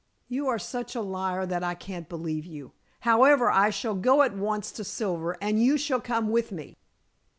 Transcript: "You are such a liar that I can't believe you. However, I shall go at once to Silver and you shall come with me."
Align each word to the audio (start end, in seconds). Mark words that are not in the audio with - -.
"You 0.27 0.47
are 0.47 0.57
such 0.57 0.95
a 0.95 1.01
liar 1.01 1.45
that 1.45 1.63
I 1.63 1.75
can't 1.75 2.09
believe 2.09 2.43
you. 2.43 2.71
However, 3.01 3.51
I 3.51 3.69
shall 3.69 3.93
go 3.93 4.23
at 4.23 4.35
once 4.35 4.71
to 4.71 4.83
Silver 4.83 5.37
and 5.39 5.61
you 5.61 5.77
shall 5.77 6.01
come 6.01 6.29
with 6.31 6.51
me." 6.51 6.75